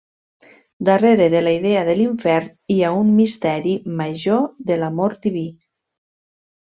Darrere 0.87 1.27
de 1.33 1.41
la 1.47 1.51
idea 1.57 1.83
de 1.89 1.93
l'infern 1.99 2.49
hi 2.75 2.79
ha 2.87 2.91
un 3.03 3.11
misteri 3.19 3.75
major 4.03 4.43
de 4.71 4.79
l'amor 4.85 5.17
diví. 5.27 5.49